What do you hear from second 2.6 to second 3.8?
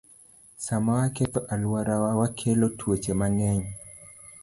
tuoche mang'eny.